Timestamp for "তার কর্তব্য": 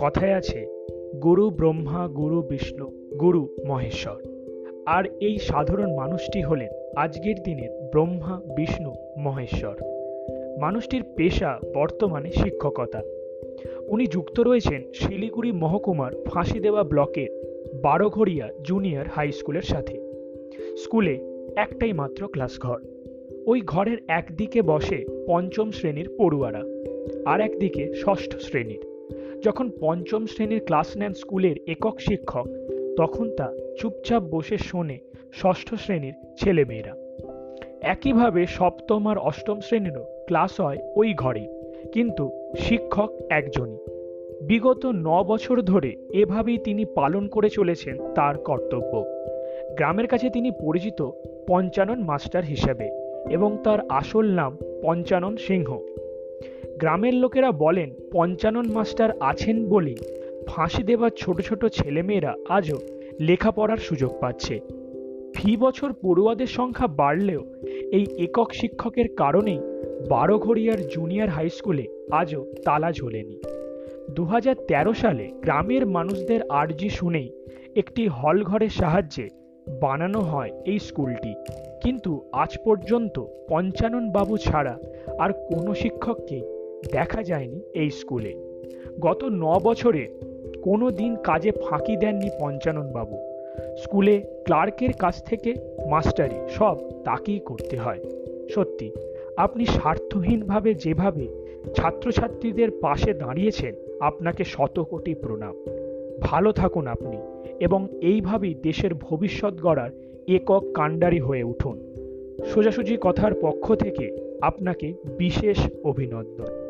48.14-49.04